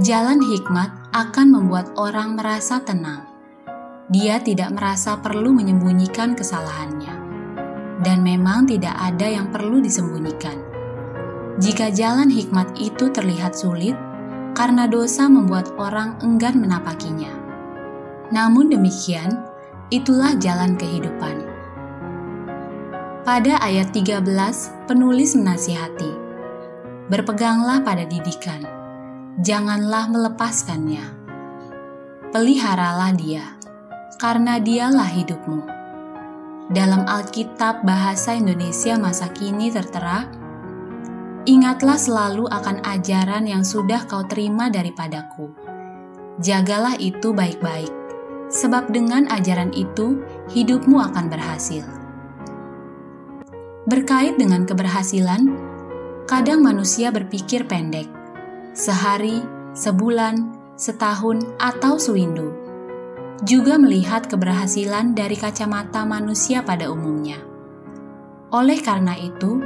Jalan 0.00 0.40
hikmat 0.40 1.12
akan 1.12 1.46
membuat 1.52 1.92
orang 2.00 2.40
merasa 2.40 2.80
tenang. 2.80 3.28
Dia 4.08 4.40
tidak 4.40 4.72
merasa 4.72 5.20
perlu 5.20 5.52
menyembunyikan 5.52 6.32
kesalahannya, 6.32 7.17
dan 8.02 8.22
memang 8.22 8.66
tidak 8.66 8.94
ada 8.94 9.26
yang 9.26 9.50
perlu 9.50 9.82
disembunyikan. 9.82 10.58
Jika 11.58 11.90
jalan 11.90 12.30
hikmat 12.30 12.78
itu 12.78 13.10
terlihat 13.10 13.58
sulit, 13.58 13.98
karena 14.54 14.86
dosa 14.86 15.26
membuat 15.26 15.70
orang 15.78 16.18
enggan 16.22 16.58
menapakinya. 16.58 17.30
Namun 18.30 18.70
demikian, 18.70 19.42
itulah 19.90 20.34
jalan 20.38 20.78
kehidupan. 20.78 21.46
Pada 23.26 23.60
ayat 23.60 23.90
13, 23.92 24.24
penulis 24.88 25.36
menasihati, 25.36 26.28
Berpeganglah 27.08 27.80
pada 27.80 28.04
didikan, 28.04 28.60
janganlah 29.40 30.12
melepaskannya. 30.12 31.16
Peliharalah 32.28 33.16
dia, 33.16 33.56
karena 34.20 34.60
dialah 34.60 35.08
hidupmu. 35.08 35.77
Dalam 36.68 37.08
Alkitab 37.08 37.80
Bahasa 37.80 38.36
Indonesia 38.36 39.00
masa 39.00 39.32
kini 39.32 39.72
tertera, 39.72 40.28
Ingatlah 41.48 41.96
selalu 41.96 42.44
akan 42.44 42.84
ajaran 42.84 43.48
yang 43.48 43.64
sudah 43.64 44.04
kau 44.04 44.20
terima 44.28 44.68
daripadaku. 44.68 45.48
Jagalah 46.44 47.00
itu 47.00 47.32
baik-baik, 47.32 47.88
sebab 48.52 48.92
dengan 48.92 49.24
ajaran 49.32 49.72
itu 49.72 50.20
hidupmu 50.52 51.00
akan 51.00 51.32
berhasil. 51.32 51.88
Berkait 53.88 54.36
dengan 54.36 54.68
keberhasilan, 54.68 55.48
kadang 56.28 56.60
manusia 56.60 57.08
berpikir 57.08 57.64
pendek, 57.64 58.12
sehari, 58.76 59.40
sebulan, 59.72 60.52
setahun, 60.76 61.48
atau 61.56 61.96
sewindu. 61.96 62.67
Juga 63.46 63.78
melihat 63.78 64.26
keberhasilan 64.26 65.14
dari 65.14 65.38
kacamata 65.38 66.02
manusia 66.02 66.66
pada 66.66 66.90
umumnya. 66.90 67.38
Oleh 68.50 68.82
karena 68.82 69.14
itu, 69.14 69.62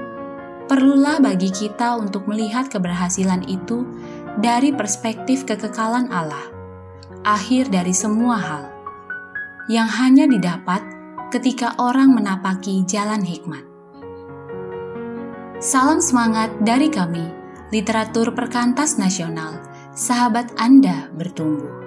perlulah 0.68 1.24
bagi 1.24 1.48
kita 1.48 1.96
untuk 1.96 2.28
melihat 2.28 2.68
keberhasilan 2.68 3.48
itu 3.48 3.88
dari 4.36 4.76
perspektif 4.76 5.48
kekekalan 5.48 6.12
Allah, 6.12 6.52
akhir 7.24 7.72
dari 7.72 7.96
semua 7.96 8.36
hal, 8.36 8.64
yang 9.72 9.88
hanya 9.88 10.28
didapat 10.28 10.84
ketika 11.32 11.72
orang 11.80 12.12
menapaki 12.12 12.84
jalan 12.84 13.24
hikmat. 13.24 13.64
Salam 15.64 16.04
semangat 16.04 16.52
dari 16.60 16.92
kami, 16.92 17.24
literatur 17.72 18.36
perkantas 18.36 19.00
nasional, 19.00 19.64
sahabat 19.96 20.52
Anda 20.60 21.08
bertumbuh. 21.16 21.81